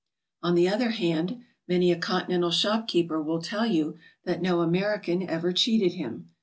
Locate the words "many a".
1.67-1.95